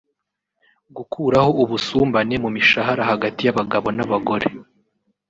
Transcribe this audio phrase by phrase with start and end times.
[0.95, 4.47] gukuraho ubusumbane mu mishahara hagati y’abagabo n’abagore